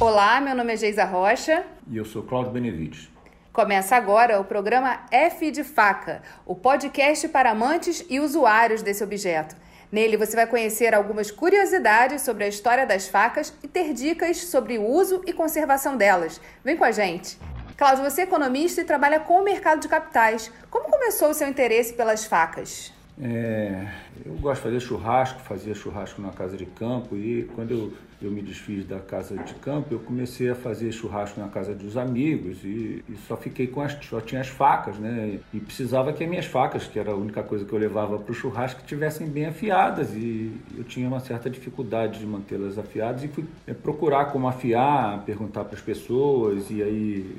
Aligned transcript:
Olá, 0.00 0.40
meu 0.40 0.54
nome 0.54 0.72
é 0.72 0.76
Geisa 0.76 1.04
Rocha. 1.04 1.64
E 1.90 1.96
eu 1.96 2.04
sou 2.04 2.22
Cláudio 2.22 2.52
Benevides. 2.52 3.10
Começa 3.52 3.96
agora 3.96 4.38
o 4.38 4.44
programa 4.44 5.00
F 5.10 5.50
de 5.50 5.64
Faca, 5.64 6.22
o 6.46 6.54
podcast 6.54 7.26
para 7.26 7.50
amantes 7.50 8.06
e 8.08 8.20
usuários 8.20 8.80
desse 8.80 9.02
objeto. 9.02 9.56
Nele 9.90 10.16
você 10.16 10.36
vai 10.36 10.46
conhecer 10.46 10.94
algumas 10.94 11.32
curiosidades 11.32 12.22
sobre 12.22 12.44
a 12.44 12.48
história 12.48 12.86
das 12.86 13.08
facas 13.08 13.52
e 13.60 13.66
ter 13.66 13.92
dicas 13.92 14.36
sobre 14.44 14.78
o 14.78 14.86
uso 14.86 15.20
e 15.26 15.32
conservação 15.32 15.96
delas. 15.96 16.40
Vem 16.62 16.76
com 16.76 16.84
a 16.84 16.92
gente! 16.92 17.36
Cláudio, 17.76 18.04
você 18.08 18.20
é 18.20 18.24
economista 18.24 18.80
e 18.80 18.84
trabalha 18.84 19.18
com 19.18 19.40
o 19.40 19.44
mercado 19.44 19.80
de 19.80 19.88
capitais. 19.88 20.52
Como 20.70 20.88
começou 20.88 21.30
o 21.30 21.34
seu 21.34 21.48
interesse 21.48 21.94
pelas 21.94 22.24
facas? 22.24 22.92
É, 23.20 23.88
eu 24.24 24.34
gosto 24.34 24.58
de 24.58 24.64
fazer 24.64 24.80
churrasco, 24.80 25.40
fazia 25.40 25.74
churrasco 25.74 26.22
na 26.22 26.30
casa 26.30 26.56
de 26.56 26.64
campo 26.64 27.16
e 27.16 27.50
quando 27.54 27.72
eu, 27.72 27.92
eu 28.22 28.30
me 28.30 28.40
desfiz 28.40 28.86
da 28.86 29.00
casa 29.00 29.36
de 29.36 29.54
campo, 29.54 29.92
eu 29.92 29.98
comecei 29.98 30.48
a 30.48 30.54
fazer 30.54 30.92
churrasco 30.92 31.40
na 31.40 31.48
casa 31.48 31.74
dos 31.74 31.96
amigos 31.96 32.62
e, 32.62 33.02
e, 33.08 33.16
só 33.26 33.36
fiquei 33.36 33.66
com 33.66 33.80
as, 33.80 33.96
só 34.04 34.20
tinha 34.20 34.40
as 34.40 34.46
facas, 34.46 34.98
né? 34.98 35.40
E 35.52 35.58
precisava 35.58 36.12
que 36.12 36.22
as 36.22 36.30
minhas 36.30 36.46
facas, 36.46 36.86
que 36.86 36.96
era 36.96 37.10
a 37.10 37.16
única 37.16 37.42
coisa 37.42 37.64
que 37.64 37.72
eu 37.72 37.78
levava 37.78 38.18
para 38.18 38.30
o 38.30 38.34
churrasco, 38.34 38.82
tivessem 38.86 39.26
bem 39.26 39.46
afiadas 39.46 40.14
e 40.14 40.52
eu 40.76 40.84
tinha 40.84 41.08
uma 41.08 41.20
certa 41.20 41.50
dificuldade 41.50 42.20
de 42.20 42.26
mantê-las 42.26 42.78
afiadas 42.78 43.24
e 43.24 43.28
fui 43.28 43.44
é, 43.66 43.74
procurar 43.74 44.26
como 44.26 44.46
afiar, 44.46 45.24
perguntar 45.24 45.64
para 45.64 45.74
as 45.74 45.82
pessoas 45.82 46.70
e 46.70 46.84
aí 46.84 47.36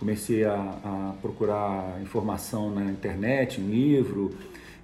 comecei 0.00 0.44
a, 0.44 0.54
a 0.54 1.14
procurar 1.22 2.00
informação 2.02 2.74
na 2.74 2.84
internet, 2.86 3.60
em 3.60 3.68
livro 3.68 4.34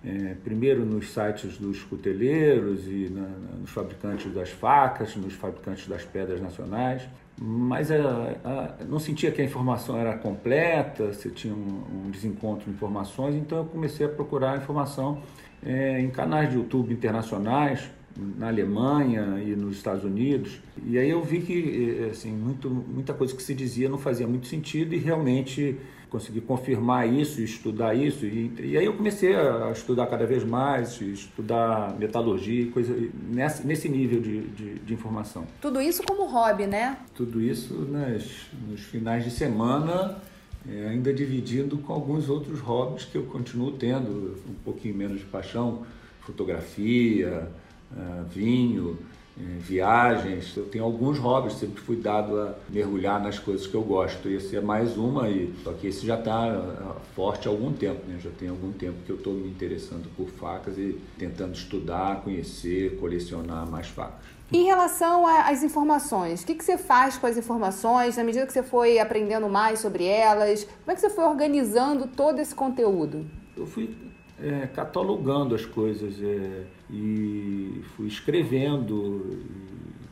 é, 0.07 0.37
primeiro 0.45 0.87
nos 0.87 1.13
sites 1.13 1.59
dos 1.59 1.83
cuteleiros 1.83 2.87
e 2.87 3.11
na, 3.11 3.29
nos 3.61 3.71
fabricantes 3.71 4.33
das 4.33 4.51
facas, 4.51 5.17
nos 5.17 5.35
fabricantes 5.35 5.89
das 5.89 6.05
pedras 6.05 6.41
nacionais, 6.41 7.03
mas 7.37 7.91
a, 7.91 7.97
a, 8.45 8.85
não 8.85 9.01
sentia 9.01 9.33
que 9.33 9.43
a 9.43 9.45
informação 9.45 9.99
era 9.99 10.17
completa, 10.17 11.13
se 11.13 11.29
tinha 11.31 11.53
um, 11.53 12.07
um, 12.07 12.11
desencontro 12.11 12.67
de 12.67 12.71
informações, 12.71 13.35
então 13.35 13.59
eu 13.59 13.65
comecei 13.65 14.07
a 14.07 14.09
procurar 14.09 14.57
informação 14.57 15.21
é, 15.65 16.01
em 16.01 16.09
canais 16.09 16.51
de 16.51 16.55
YouTube 16.55 16.95
internacionais, 16.95 17.91
na 18.39 18.47
Alemanha 18.47 19.43
e 19.45 19.55
nos 19.55 19.77
Estados 19.77 20.05
Unidos. 20.05 20.59
E 20.87 20.99
aí 20.99 21.11
eu 21.11 21.23
vi 21.23 21.43
que 21.43 21.99
é, 22.01 22.11
assim, 22.11 22.33
muito, 22.33 22.71
muita 22.71 23.13
coisa 23.13 23.35
que 23.35 23.43
se 23.43 23.55
dizia 23.55 23.89
não 23.89 23.99
fazia 23.99 24.27
muito 24.27 24.47
sentido 24.47 24.95
e 24.95 24.99
realmente 24.99 25.77
consegui 26.17 26.41
confirmar 26.41 27.07
isso, 27.07 27.43
estudar 27.43 27.95
isso. 27.95 28.25
E, 28.25 28.51
e, 28.59 28.79
aí 28.79 28.87
eu 28.87 28.95
comecei 28.95 29.37
a 29.37 29.71
estudar 29.71 30.07
cada 30.07 30.25
vez 30.25 30.43
mais, 30.43 30.99
estudar 30.99 31.95
metalurgia, 31.99 32.71
coisa 32.73 32.97
nesse, 33.29 33.67
nesse 33.67 33.89
nível 33.89 34.21
de, 34.21 34.41
de, 34.49 34.75
de 34.79 34.95
informação. 34.95 35.45
Tudo 35.61 35.79
isso 35.79 36.03
como 36.03 36.27
hobby, 36.27 36.67
né? 36.67 36.97
Tudo 37.15 37.39
isso 37.41 37.75
nas, 37.75 38.25
nos 38.67 38.81
finais 38.81 39.25
de 39.25 39.31
semana, 39.31 40.17
é, 40.67 40.89
ainda 40.89 41.13
dividindo 41.13 41.77
com 41.79 41.93
alguns 41.93 42.31
outros 42.31 42.61
hobbies 42.61 43.05
que 43.05 43.19
eu 43.19 43.25
continuo 43.25 43.73
tendo, 43.73 44.39
um 44.49 44.55
pouquinho 44.65 44.95
menos 44.95 45.19
de 45.19 45.27
paixão, 45.27 45.85
fotografia, 46.23 47.47
uh, 47.93 48.25
vinho, 48.25 48.99
viagens. 49.37 50.57
Eu 50.57 50.67
tenho 50.67 50.85
alguns 50.85 51.19
hobbies, 51.19 51.55
sempre 51.55 51.81
fui 51.81 51.97
dado 51.97 52.41
a 52.41 52.55
mergulhar 52.69 53.23
nas 53.23 53.39
coisas 53.39 53.67
que 53.67 53.75
eu 53.75 53.83
gosto. 53.83 54.29
Esse 54.29 54.57
é 54.57 54.61
mais 54.61 54.97
uma, 54.97 55.29
e 55.29 55.55
só 55.63 55.73
que 55.73 55.87
esse 55.87 56.07
já 56.07 56.19
está 56.19 56.47
ah, 56.47 56.97
forte 57.15 57.47
há 57.47 57.51
algum 57.51 57.73
tempo, 57.73 58.01
né? 58.09 58.19
Já 58.23 58.31
tem 58.31 58.49
algum 58.49 58.73
tempo 58.73 58.97
que 59.05 59.11
eu 59.11 59.17
estou 59.17 59.35
me 59.35 59.49
interessando 59.49 60.09
por 60.17 60.29
facas 60.29 60.79
e 60.79 60.99
tentando 61.19 61.55
estudar, 61.55 62.23
conhecer, 62.23 62.99
colecionar 62.99 63.69
mais 63.71 63.89
facas. 63.89 64.37
Em 64.53 64.65
relação 64.65 65.27
às 65.27 65.65
informações, 65.65 66.43
o 66.43 66.47
que, 66.47 66.55
que 66.55 66.65
você 66.65 66.79
faz 66.79 67.19
com 67.19 67.27
as 67.27 67.37
informações 67.37 68.17
na 68.17 68.23
medida 68.23 68.47
que 68.47 68.53
você 68.53 68.63
foi 68.63 68.99
aprendendo 69.01 69.49
mais 69.49 69.81
sobre 69.81 70.05
elas? 70.05 70.65
Como 70.65 70.93
é 70.93 70.95
que 70.95 71.01
você 71.01 71.11
foi 71.11 71.25
organizando 71.25 72.07
todo 72.07 72.39
esse 72.39 72.55
conteúdo? 72.55 73.27
Eu 73.57 73.67
fui 73.67 73.93
é, 74.43 74.67
catalogando 74.67 75.55
as 75.55 75.65
coisas 75.65 76.23
é, 76.23 76.65
e 76.91 77.83
fui 77.97 78.07
escrevendo, 78.07 79.39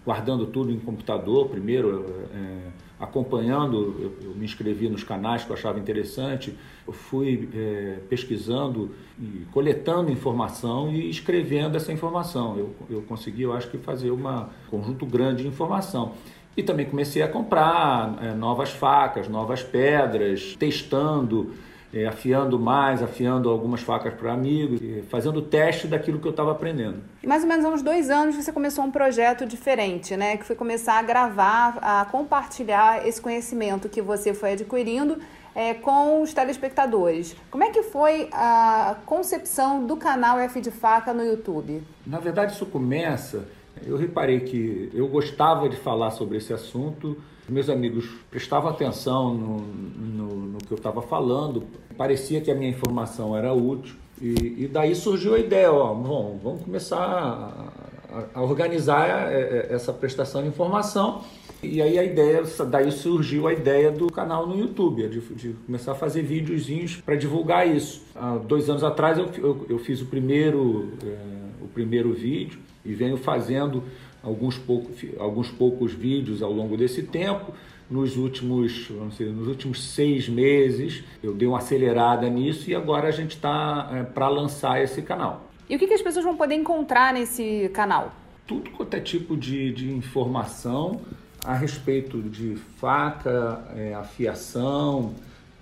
guardando 0.05 0.47
tudo 0.47 0.73
em 0.73 0.79
computador 0.79 1.49
primeiro, 1.49 2.07
é, 2.33 2.85
acompanhando, 2.99 3.97
eu, 4.01 4.29
eu, 4.31 4.35
me 4.35 4.45
inscrevi 4.45 4.89
nos 4.89 5.05
canais 5.05 5.45
que 5.45 5.51
eu 5.51 5.55
achava 5.57 5.79
interessante, 5.79 6.57
eu 6.87 6.93
fui 6.93 7.49
é, 7.55 7.99
pesquisando 8.09 8.91
e 9.19 9.47
coletando 9.53 10.11
informação 10.11 10.91
e 10.91 11.11
escrevendo 11.11 11.77
essa 11.77 11.93
informação. 11.93 12.57
Eu, 12.57 12.75
eu 12.89 13.03
consegui, 13.03 13.43
eu 13.43 13.53
acho 13.53 13.71
que, 13.71 13.79
fazer 13.79 14.11
um 14.11 14.47
conjunto 14.71 15.05
grande 15.05 15.43
de 15.43 15.49
informação. 15.49 16.13
E 16.57 16.63
também 16.63 16.87
comecei 16.87 17.21
a 17.21 17.29
comprar 17.29 18.17
é, 18.23 18.33
novas 18.33 18.71
facas, 18.71 19.29
novas 19.29 19.63
pedras, 19.63 20.55
testando 20.57 21.53
é, 21.95 22.07
afiando 22.07 22.59
mais, 22.59 23.01
afiando 23.01 23.49
algumas 23.49 23.81
facas 23.81 24.13
para 24.13 24.33
amigos, 24.33 24.81
fazendo 25.09 25.41
teste 25.41 25.87
daquilo 25.87 26.19
que 26.19 26.27
eu 26.27 26.33
estava 26.33 26.51
aprendendo. 26.51 26.97
E 27.23 27.27
mais 27.27 27.45
ou 27.45 27.49
menos 27.49 27.65
há 27.65 27.69
uns 27.69 27.83
dois 27.83 28.11
anos 28.11 28.35
você 28.35 28.51
começou 28.51 28.85
um 28.85 28.91
projeto 28.91 29.47
diferente, 29.47 30.17
né? 30.17 30.37
Que 30.37 30.45
foi 30.45 30.57
começar 30.57 30.99
a 30.99 31.03
gravar, 31.03 31.79
a 31.81 32.05
compartilhar 32.07 33.07
esse 33.07 33.21
conhecimento 33.21 33.89
que 33.89 34.03
você 34.03 34.35
foi 34.35 34.55
adquirindo 34.55 35.19
é, 35.55 35.73
com 35.73 36.21
os 36.21 36.35
telespectadores. 36.35 37.37
Como 37.49 37.63
é 37.63 37.71
que 37.71 37.85
foi 37.85 38.29
a 38.33 38.97
concepção 39.07 39.87
do 39.87 39.97
canal 39.97 40.41
F 40.41 40.61
de 40.61 40.73
Faca 40.73 41.15
no 41.15 41.23
YouTube? 41.23 41.81
Na 42.05 42.19
verdade, 42.19 42.55
isso 42.55 42.67
começa. 42.67 43.47
Eu 43.87 43.97
reparei 43.97 44.41
que 44.41 44.91
eu 44.93 45.07
gostava 45.07 45.69
de 45.69 45.77
falar 45.77 46.11
sobre 46.11 46.39
esse 46.39 46.53
assunto 46.53 47.17
meus 47.49 47.69
amigos 47.69 48.09
prestavam 48.31 48.71
atenção 48.71 49.35
no, 49.35 49.59
no, 49.59 50.37
no 50.37 50.44
que 50.67 50.73
eu 50.73 50.77
estava 50.77 51.03
falando, 51.03 51.65
parecia 51.97 52.41
que 52.41 52.51
a 52.51 52.55
minha 52.55 52.71
informação 52.71 53.37
era 53.37 53.53
útil. 53.53 53.97
E, 54.21 54.65
e 54.65 54.69
daí 54.69 54.95
surgiu 54.95 55.35
a 55.35 55.39
ideia, 55.39 55.73
ó, 55.73 55.93
bom, 55.93 56.39
vamos 56.43 56.63
começar 56.63 56.99
a, 56.99 58.25
a, 58.35 58.43
organizar 58.43 59.33
é, 59.33 59.41
é, 59.41 59.75
essa 59.75 59.93
prestação 59.93 60.43
de 60.43 60.49
informação. 60.49 61.23
E 61.63 61.81
aí 61.81 61.99
a 61.99 62.05
ideia, 62.05 62.43
daí 62.69 62.93
surgiu 62.93 63.47
a 63.47 63.53
ideia 63.53 63.91
do 63.91 64.07
canal 64.13 64.47
no 64.47 64.59
YouTube, 64.59 65.09
de, 65.09 65.21
de 65.21 65.53
começar 65.67 65.93
a 65.93 65.95
fazer 65.95 66.23
videozinhos 66.23 66.97
para 66.97 67.17
divulgar 67.17 67.67
isso. 67.67 68.03
Há 68.15 68.37
dois 68.37 68.69
anos 68.69 68.85
atrás 68.85 69.19
eu, 69.19 69.31
eu, 69.39 69.67
eu 69.69 69.79
fiz 69.79 70.01
o 70.01 70.07
primeiro, 70.07 70.93
é, 71.03 71.65
o 71.65 71.69
primeiro 71.69 72.13
vídeo 72.13 72.61
e 72.85 72.93
venho 72.95 73.17
fazendo 73.17 73.83
alguns, 74.23 74.59
pouco, 74.59 74.91
alguns 75.19 75.51
poucos 75.51 75.93
vídeos 75.93 76.43
ao 76.43 76.53
longo 76.53 76.77
desse 76.77 77.03
tempo. 77.03 77.53
Nos 77.91 78.17
últimos, 78.17 78.89
vamos 78.89 79.19
dizer, 79.19 79.31
nos 79.31 79.47
últimos 79.47 79.83
seis 79.93 80.29
meses 80.29 81.05
eu 81.23 81.35
dei 81.35 81.47
uma 81.47 81.59
acelerada 81.59 82.29
nisso 82.29 82.71
e 82.71 82.75
agora 82.75 83.09
a 83.09 83.11
gente 83.11 83.37
está 83.37 83.91
é, 83.93 84.03
para 84.03 84.29
lançar 84.29 84.83
esse 84.83 85.03
canal. 85.03 85.51
E 85.69 85.77
o 85.77 85.79
que, 85.79 85.87
que 85.87 85.95
as 85.95 86.03
pessoas 86.03 86.25
vão 86.25 86.37
poder 86.37 86.55
encontrar 86.55 87.13
nesse 87.13 87.71
canal? 87.75 88.15
Tudo 88.47 88.71
quanto 88.71 88.95
é 88.95 89.01
tipo 89.01 89.37
de, 89.37 89.73
de 89.73 89.91
informação 89.91 91.01
a 91.45 91.55
respeito 91.55 92.23
de 92.23 92.57
faca, 92.79 93.65
é, 93.77 93.95
afiação, 93.95 95.15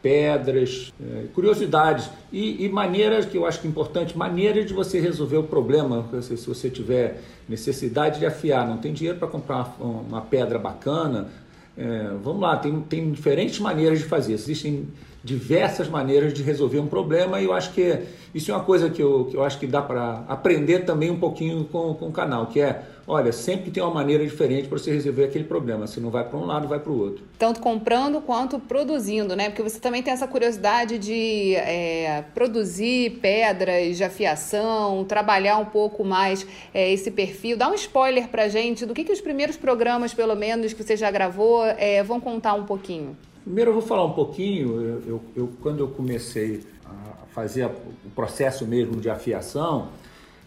pedras, 0.02 0.92
é, 1.00 1.26
curiosidades 1.32 2.10
e, 2.32 2.64
e, 2.64 2.68
maneiras 2.68 3.24
que 3.24 3.38
eu 3.38 3.46
acho 3.46 3.60
que 3.60 3.68
é 3.68 3.70
importante, 3.70 4.18
maneiras 4.18 4.66
de 4.66 4.72
você 4.72 4.98
resolver 4.98 5.36
o 5.36 5.44
problema. 5.44 6.04
Se, 6.20 6.36
você 6.46 6.68
tiver 6.68 7.20
necessidade 7.48 8.18
de 8.18 8.26
afiar, 8.26 8.66
não 8.66 8.78
tem 8.78 8.92
dinheiro 8.92 9.18
para 9.18 9.28
comprar 9.28 9.76
uma, 9.78 10.00
uma, 10.00 10.20
pedra 10.20 10.58
bacana, 10.58 11.30
é, 11.76 12.14
vamos 12.22 12.42
lá, 12.42 12.56
tem, 12.56 12.80
tem 12.82 13.10
diferentes 13.10 13.58
maneiras 13.58 13.98
de 13.98 14.04
fazer. 14.04 14.34
Existem 14.34 14.88
diversas 15.24 15.88
maneiras 15.88 16.34
de 16.34 16.42
resolver 16.42 16.80
um 16.80 16.86
problema 16.86 17.40
e 17.40 17.44
eu 17.44 17.52
acho 17.52 17.72
que 17.72 18.02
isso 18.34 18.50
é 18.50 18.54
uma 18.54 18.64
coisa 18.64 18.88
que 18.88 19.02
eu, 19.02 19.26
que 19.26 19.36
eu 19.36 19.44
acho 19.44 19.58
que 19.58 19.66
dá 19.66 19.82
para 19.82 20.24
aprender 20.26 20.80
também 20.80 21.10
um 21.10 21.18
pouquinho 21.18 21.64
com, 21.64 21.94
com 21.94 22.08
o 22.08 22.12
canal, 22.12 22.46
que 22.46 22.60
é, 22.60 22.82
olha, 23.06 23.30
sempre 23.30 23.70
tem 23.70 23.82
uma 23.82 23.92
maneira 23.92 24.24
diferente 24.24 24.68
para 24.68 24.78
você 24.78 24.90
resolver 24.90 25.24
aquele 25.24 25.44
problema. 25.44 25.86
Se 25.86 26.00
não 26.00 26.10
vai 26.10 26.26
para 26.26 26.38
um 26.38 26.46
lado, 26.46 26.66
vai 26.66 26.80
para 26.80 26.90
o 26.90 26.98
outro. 26.98 27.24
Tanto 27.38 27.60
comprando 27.60 28.20
quanto 28.22 28.58
produzindo, 28.58 29.36
né? 29.36 29.50
Porque 29.50 29.62
você 29.62 29.78
também 29.78 30.02
tem 30.02 30.14
essa 30.14 30.26
curiosidade 30.26 30.98
de 30.98 31.54
é, 31.56 32.24
produzir 32.34 33.18
pedras 33.20 33.98
de 33.98 34.04
afiação, 34.04 35.04
trabalhar 35.04 35.58
um 35.58 35.66
pouco 35.66 36.02
mais 36.02 36.46
é, 36.72 36.90
esse 36.90 37.10
perfil. 37.10 37.56
Dá 37.56 37.68
um 37.68 37.74
spoiler 37.74 38.28
para 38.28 38.48
gente 38.48 38.86
do 38.86 38.94
que, 38.94 39.04
que 39.04 39.12
os 39.12 39.20
primeiros 39.20 39.58
programas, 39.58 40.14
pelo 40.14 40.34
menos, 40.34 40.72
que 40.72 40.82
você 40.82 40.96
já 40.96 41.10
gravou, 41.10 41.64
é, 41.64 42.02
vão 42.02 42.18
contar 42.18 42.54
um 42.54 42.64
pouquinho. 42.64 43.14
Primeiro 43.44 43.70
eu 43.70 43.74
vou 43.74 43.82
falar 43.82 44.04
um 44.04 44.12
pouquinho, 44.12 44.80
eu, 44.80 45.02
eu, 45.06 45.20
eu 45.34 45.52
quando 45.60 45.80
eu 45.80 45.88
comecei 45.88 46.60
a 46.84 47.26
fazer 47.32 47.66
o 47.66 48.10
processo 48.14 48.64
mesmo 48.64 49.00
de 49.00 49.10
afiação, 49.10 49.88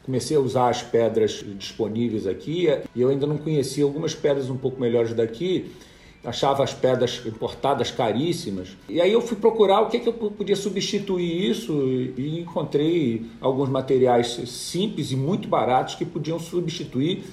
comecei 0.03 0.37
a 0.37 0.39
usar 0.39 0.69
as 0.69 0.81
pedras 0.81 1.43
disponíveis 1.57 2.25
aqui 2.25 2.67
e 2.95 3.01
eu 3.01 3.09
ainda 3.09 3.27
não 3.27 3.37
conhecia 3.37 3.83
algumas 3.83 4.15
pedras 4.15 4.49
um 4.49 4.55
pouco 4.55 4.79
melhores 4.79 5.13
daqui, 5.13 5.71
achava 6.23 6.63
as 6.63 6.73
pedras 6.73 7.21
importadas 7.25 7.91
caríssimas. 7.91 8.77
E 8.87 9.01
aí 9.01 9.11
eu 9.11 9.21
fui 9.21 9.35
procurar 9.35 9.81
o 9.81 9.89
que, 9.89 9.99
que 9.99 10.07
eu 10.07 10.13
podia 10.13 10.55
substituir 10.55 11.49
isso 11.49 11.73
e 12.17 12.39
encontrei 12.39 13.25
alguns 13.41 13.67
materiais 13.67 14.39
simples 14.47 15.11
e 15.11 15.17
muito 15.17 15.49
baratos 15.49 15.95
que 15.95 16.05
podiam 16.05 16.39
substituir 16.39 17.25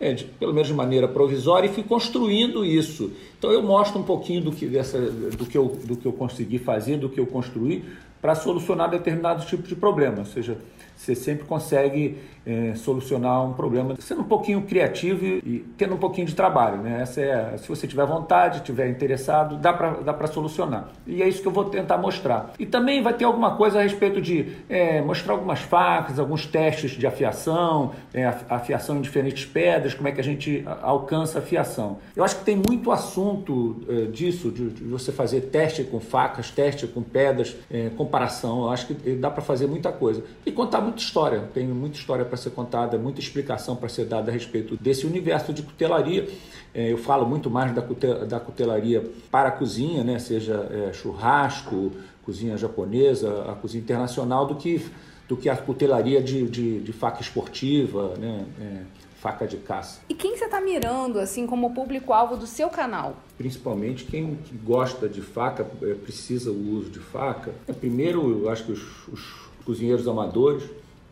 é, 0.00 0.12
de, 0.12 0.24
pelo 0.24 0.52
menos 0.52 0.68
de 0.68 0.74
maneira 0.74 1.06
provisória, 1.06 1.68
e 1.68 1.72
fui 1.72 1.82
construindo 1.82 2.64
isso. 2.64 3.12
Então 3.38 3.50
eu 3.50 3.62
mostro 3.62 4.00
um 4.00 4.04
pouquinho 4.04 4.42
do 4.42 4.52
que, 4.52 4.66
dessa, 4.66 4.98
do 4.98 5.46
que, 5.46 5.56
eu, 5.56 5.66
do 5.84 5.96
que 5.96 6.06
eu 6.06 6.12
consegui 6.12 6.58
fazer, 6.58 6.96
do 6.96 7.08
que 7.08 7.20
eu 7.20 7.26
construí, 7.26 7.84
para 8.24 8.34
solucionar 8.34 8.88
determinados 8.88 9.44
tipos 9.44 9.68
de 9.68 9.76
problemas. 9.76 10.20
Ou 10.20 10.24
seja, 10.24 10.56
você 10.96 11.14
sempre 11.14 11.44
consegue 11.44 12.16
é, 12.46 12.74
solucionar 12.74 13.44
um 13.44 13.52
problema 13.52 13.94
sendo 13.98 14.20
um 14.20 14.24
pouquinho 14.24 14.62
criativo 14.62 15.24
e, 15.24 15.38
e, 15.44 15.64
tendo 15.76 15.94
um 15.94 15.98
pouquinho 15.98 16.26
de 16.26 16.34
trabalho. 16.34 16.78
Né? 16.78 17.00
Essa 17.02 17.20
é, 17.20 17.56
se 17.56 17.68
você 17.68 17.86
tiver 17.86 18.06
vontade, 18.06 18.62
tiver 18.62 18.88
interessado, 18.88 19.56
dá 19.56 19.72
para 19.72 19.90
dá 20.00 20.26
solucionar. 20.26 20.88
E 21.06 21.22
é 21.22 21.28
isso 21.28 21.42
que 21.42 21.48
eu 21.48 21.52
vou 21.52 21.66
tentar 21.66 21.98
mostrar. 21.98 22.52
E 22.58 22.66
também 22.66 23.02
vai 23.02 23.14
ter 23.14 23.24
alguma 23.24 23.56
coisa 23.56 23.78
a 23.78 23.82
respeito 23.82 24.20
de 24.20 24.52
é, 24.68 25.00
mostrar 25.00 25.34
algumas 25.34 25.60
facas, 25.60 26.18
alguns 26.18 26.46
testes 26.46 26.92
de 26.92 27.06
afiação, 27.06 27.92
é, 28.12 28.26
afiação 28.48 28.96
em 28.96 29.00
diferentes 29.00 29.44
pedras, 29.44 29.94
como 29.94 30.08
é 30.08 30.12
que 30.12 30.20
a 30.20 30.24
gente 30.24 30.64
alcança 30.82 31.38
a 31.38 31.42
afiação. 31.42 31.98
Eu 32.14 32.24
acho 32.24 32.38
que 32.38 32.44
tem 32.44 32.56
muito 32.56 32.90
assunto 32.90 33.82
é, 33.88 34.06
disso, 34.06 34.50
de, 34.50 34.70
de, 34.70 34.84
você 34.84 35.12
fazer 35.12 35.42
teste 35.42 35.84
com 35.84 36.00
facas, 36.00 36.50
teste 36.50 36.86
com 36.86 37.02
pedras, 37.02 37.56
é, 37.70 37.90
comparação. 38.14 38.62
Eu 38.62 38.70
acho 38.70 38.86
que 38.86 39.14
dá 39.16 39.30
para 39.30 39.42
fazer 39.42 39.66
muita 39.66 39.90
coisa. 39.90 40.22
E 40.46 40.52
contar 40.52 40.80
muita 40.80 40.98
história. 40.98 41.48
Tem 41.52 41.66
muita 41.66 41.98
história 41.98 42.24
para 42.24 42.36
ser 42.36 42.50
contada, 42.50 42.96
muita 42.96 43.20
explicação 43.20 43.74
para 43.74 43.88
ser 43.88 44.06
dada 44.06 44.30
a 44.30 44.34
respeito 44.34 44.76
desse 44.76 45.06
universo 45.06 45.52
de 45.52 45.62
cutelaria. 45.62 46.28
É, 46.72 46.92
eu 46.92 46.98
falo 46.98 47.26
muito 47.26 47.50
mais 47.50 47.72
da, 47.74 48.40
cutelaria 48.40 49.04
para 49.30 49.48
a 49.48 49.52
cozinha, 49.52 50.04
né? 50.04 50.18
seja 50.18 50.68
é, 50.70 50.92
churrasco, 50.92 51.92
cozinha 52.24 52.56
japonesa, 52.56 53.44
a 53.50 53.54
cozinha 53.54 53.82
internacional, 53.82 54.46
do 54.46 54.54
que, 54.54 54.84
do 55.28 55.36
que 55.36 55.48
a 55.48 55.56
cutelaria 55.56 56.22
de, 56.22 56.46
de, 56.48 56.80
de 56.80 56.92
faca 56.92 57.20
esportiva, 57.20 58.14
né? 58.16 58.44
É, 58.60 59.03
faca 59.24 59.46
de 59.46 59.56
caça. 59.56 60.02
E 60.06 60.14
quem 60.14 60.36
você 60.36 60.44
está 60.44 60.60
mirando 60.60 61.18
assim 61.18 61.46
como 61.46 61.72
público-alvo 61.72 62.36
do 62.36 62.46
seu 62.46 62.68
canal? 62.68 63.16
Principalmente 63.38 64.04
quem 64.04 64.38
gosta 64.62 65.08
de 65.08 65.22
faca, 65.22 65.66
é, 65.80 65.94
precisa 65.94 66.50
o 66.50 66.76
uso 66.76 66.90
de 66.90 66.98
faca. 66.98 67.54
Primeiro, 67.80 68.42
eu 68.42 68.50
acho 68.50 68.64
que 68.66 68.72
os, 68.72 69.08
os 69.08 69.34
cozinheiros 69.64 70.06
amadores, 70.06 70.64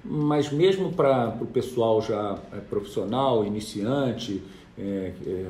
mas 0.05 0.53
mesmo 0.53 0.93
para 0.93 1.35
o 1.41 1.47
pessoal 1.47 2.03
já 2.03 2.39
é, 2.53 2.57
profissional, 2.57 3.47
iniciante, 3.47 4.43
é, 4.79 5.15
é, 5.27 5.47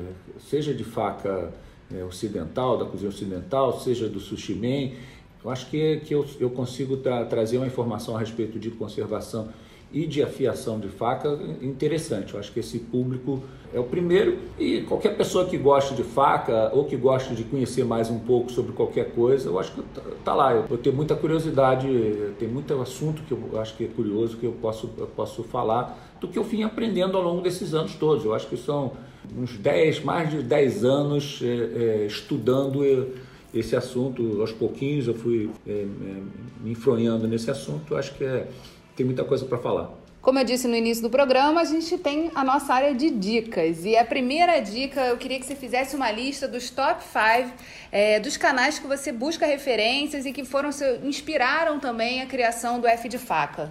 seja 0.49 0.73
de 0.73 0.85
faca 0.85 1.51
é, 1.93 2.01
ocidental, 2.05 2.77
da 2.77 2.85
cozinha 2.85 3.09
ocidental, 3.09 3.77
seja 3.81 4.07
do 4.07 4.21
sushi 4.21 4.55
man, 4.55 4.95
eu 5.43 5.51
acho 5.51 5.69
que, 5.69 5.97
que 6.05 6.15
eu, 6.15 6.25
eu 6.39 6.49
consigo 6.49 6.95
tra 6.95 7.25
trazer 7.25 7.57
uma 7.57 7.67
informação 7.67 8.15
a 8.15 8.19
respeito 8.19 8.57
de 8.57 8.71
conservação 8.71 9.49
e 9.93 10.07
de 10.07 10.23
afiação 10.23 10.79
de 10.79 10.89
faca 10.89 11.39
interessante. 11.61 12.33
Eu 12.33 12.39
acho 12.39 12.51
que 12.51 12.59
esse 12.59 12.79
público 12.79 13.43
é 13.71 13.79
o 13.79 13.83
primeiro 13.83 14.39
e 14.59 14.81
qualquer 14.81 15.15
pessoa 15.15 15.45
que 15.45 15.57
goste 15.57 15.93
de 15.93 16.03
faca 16.03 16.71
ou 16.73 16.85
que 16.85 16.95
goste 16.95 17.35
de 17.35 17.43
conhecer 17.43 17.85
mais 17.85 18.09
um 18.09 18.19
pouco 18.19 18.51
sobre 18.51 18.71
qualquer 18.71 19.11
coisa, 19.11 19.49
eu 19.49 19.59
acho 19.59 19.71
que 19.73 19.81
tá, 19.81 20.01
tá 20.25 20.33
lá. 20.33 20.53
Eu 20.53 20.77
tenho 20.77 20.95
muita 20.95 21.15
curiosidade, 21.15 21.87
tem 22.39 22.47
muito 22.47 22.73
assunto 22.81 23.21
que 23.23 23.31
eu 23.31 23.59
acho 23.59 23.75
que 23.75 23.85
é 23.85 23.87
curioso 23.87 24.37
que 24.37 24.45
eu 24.45 24.53
posso, 24.53 24.89
eu 24.97 25.07
posso 25.07 25.43
falar 25.43 26.15
do 26.19 26.27
que 26.27 26.39
eu 26.39 26.43
vim 26.43 26.63
aprendendo 26.63 27.17
ao 27.17 27.23
longo 27.23 27.41
desses 27.41 27.73
anos 27.73 27.95
todos. 27.95 28.25
Eu 28.25 28.33
acho 28.33 28.47
que 28.47 28.57
são 28.57 28.93
uns 29.37 29.57
10, 29.57 30.03
mais 30.03 30.29
de 30.29 30.41
10 30.41 30.85
anos 30.85 31.39
é, 31.43 31.47
é, 31.47 32.05
estudando 32.05 32.83
esse 33.53 33.75
assunto. 33.75 34.41
Aos 34.41 34.51
pouquinhos 34.51 35.07
eu 35.07 35.13
fui 35.13 35.49
é, 35.67 35.71
é 35.71 35.85
me 36.63 36.71
enfronhando 36.71 37.27
nesse 37.27 37.49
assunto. 37.51 37.93
Eu 37.93 37.97
acho 37.97 38.13
que 38.15 38.23
é 38.23 38.47
tem 38.95 39.05
muita 39.05 39.23
coisa 39.23 39.45
para 39.45 39.57
falar. 39.57 39.91
Como 40.23 40.39
eu 40.39 40.45
disse 40.45 40.69
no 40.69 40.75
início 40.75 41.03
do 41.03 41.09
programa, 41.09 41.59
a 41.59 41.65
gente 41.65 41.97
tem 41.97 42.31
a 42.33 42.45
nossa 42.45 42.73
área 42.73 42.95
de 42.95 43.09
dicas. 43.09 43.83
E 43.83 43.97
a 43.97 44.05
primeira 44.05 44.57
dica, 44.61 45.01
eu 45.01 45.17
queria 45.17 45.37
que 45.37 45.45
você 45.45 45.53
fizesse 45.53 45.97
uma 45.97 46.09
lista 46.09 46.47
dos 46.47 46.69
top 46.69 47.03
5 47.03 47.51
é, 47.91 48.21
dos 48.21 48.37
canais 48.37 48.79
que 48.79 48.87
você 48.87 49.11
busca 49.11 49.45
referências 49.45 50.25
e 50.25 50.31
que 50.31 50.45
foram 50.45 50.69
inspiraram 51.03 51.77
também 51.77 52.21
a 52.21 52.25
criação 52.25 52.79
do 52.79 52.87
F 52.87 53.09
de 53.09 53.17
Faca. 53.17 53.69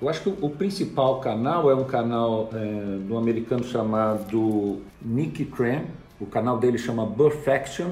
Eu 0.00 0.08
acho 0.08 0.22
que 0.22 0.30
o 0.30 0.48
principal 0.48 1.20
canal 1.20 1.70
é 1.70 1.74
um 1.74 1.84
canal 1.84 2.48
é, 2.54 2.98
do 3.06 3.18
americano 3.18 3.62
chamado 3.62 4.80
Nick 5.02 5.44
Cram. 5.44 5.84
O 6.18 6.24
canal 6.24 6.56
dele 6.56 6.78
chama 6.78 7.06
Perfection, 7.06 7.90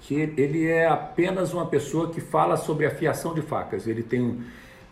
que 0.00 0.14
ele 0.14 0.66
é 0.66 0.88
apenas 0.88 1.52
uma 1.52 1.66
pessoa 1.66 2.10
que 2.10 2.22
fala 2.22 2.56
sobre 2.56 2.86
afiação 2.86 3.34
de 3.34 3.42
facas. 3.42 3.86
Ele 3.86 4.02
tem 4.02 4.40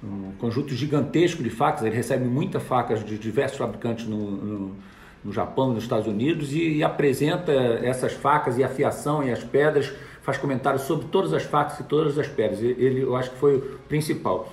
um 0.03 0.33
conjunto 0.39 0.75
gigantesco 0.75 1.43
de 1.43 1.51
facas, 1.51 1.83
ele 1.85 1.95
recebe 1.95 2.25
muitas 2.25 2.63
facas 2.63 3.05
de 3.05 3.19
diversos 3.19 3.59
fabricantes 3.59 4.07
no, 4.07 4.31
no, 4.31 4.77
no 5.23 5.33
Japão 5.33 5.73
nos 5.73 5.83
Estados 5.83 6.07
Unidos 6.07 6.53
e, 6.53 6.77
e, 6.77 6.83
apresenta 6.83 7.53
essas 7.53 8.13
facas 8.13 8.57
e 8.57 8.65
a 8.65 8.69
fiação 8.69 9.23
e 9.23 9.31
as 9.31 9.45
pedras, 9.45 9.93
faz 10.23 10.39
comentários 10.39 10.83
sobre 10.83 11.07
todas 11.09 11.33
as 11.33 11.43
facas 11.43 11.81
e 11.81 11.85
todas 11.85 12.19
as 12.19 12.29
pedras. 12.29 12.63
Ele, 12.63 13.03
eu 13.03 13.15
acho 13.15 13.31
que 13.31 13.37
foi 13.37 13.57
o 13.57 13.79
principal. 13.89 14.51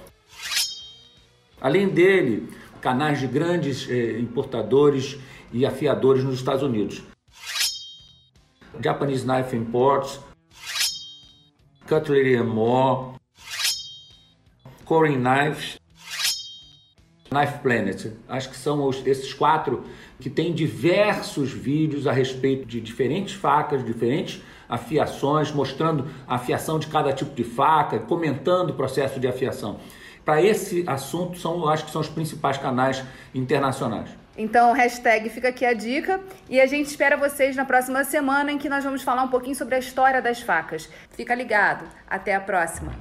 Além 1.62 1.88
dele, 1.88 2.50
canais 2.82 3.20
de 3.20 3.28
grandes 3.28 3.90
eh, 3.90 4.20
importadores 4.20 5.18
e 5.52 5.66
afiadores 5.66 6.24
nos 6.24 6.36
Estados 6.36 6.62
Unidos. 6.62 7.04
Japanese 8.80 9.26
Knife 9.26 9.56
Imports, 9.56 10.20
Cutlery 11.88 12.42
More, 12.44 13.16
Coring 14.88 15.18
Knives, 15.18 15.78
Knife 17.30 17.60
Planet. 17.60 18.14
Acho 18.30 18.50
que 18.50 18.56
são 18.56 18.88
os, 18.88 19.06
esses 19.06 19.34
quatro 19.34 19.84
que 20.18 20.30
têm 20.30 20.54
diversos 20.54 21.52
vídeos 21.52 22.08
a 22.08 22.12
respeito 22.14 22.66
de 22.66 22.80
diferentes 22.80 23.36
facas, 23.36 23.86
diferentes 23.86 24.42
afiações, 24.70 25.52
mostrando 25.52 26.10
a 26.26 26.36
afiação 26.36 26.80
de 26.80 26.88
cada 26.88 27.12
tipo 27.12 27.36
de 27.36 27.44
faca, 27.44 28.00
comentando 28.00 28.70
o 28.70 28.74
processo 28.74 29.20
de 29.20 29.28
afiação. 29.28 29.80
Para 30.24 30.42
esse 30.42 30.84
assunto, 30.88 31.38
são, 31.38 31.68
acho 31.68 31.86
que 31.86 31.92
são 31.92 32.02
os 32.02 32.10
principais 32.10 32.58
canais 32.58 33.04
internacionais. 33.36 34.10
Então, 34.38 34.72
hashtag 34.72 35.30
fica 35.30 35.50
aqui 35.50 35.66
a 35.66 35.74
dica 35.74 36.22
e 36.50 36.62
a 36.62 36.66
gente 36.66 36.88
espera 36.88 37.18
vocês 37.18 37.56
na 37.56 37.66
próxima 37.66 38.04
semana 38.04 38.52
em 38.52 38.58
que 38.58 38.70
nós 38.70 38.84
vamos 38.84 39.02
falar 39.02 39.24
um 39.24 39.30
pouquinho 39.30 39.56
sobre 39.56 39.76
a 39.76 39.80
história 39.80 40.22
das 40.22 40.42
facas. 40.42 40.90
Fica 41.12 41.34
ligado. 41.34 41.86
Até 42.08 42.36
a 42.36 42.40
próxima. 42.40 42.92